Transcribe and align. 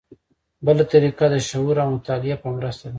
بله 0.65 0.83
طریقه 0.93 1.25
د 1.31 1.35
شعور 1.49 1.75
او 1.83 1.87
مطالعې 1.95 2.35
په 2.41 2.47
مرسته 2.57 2.85
ده. 2.87 2.89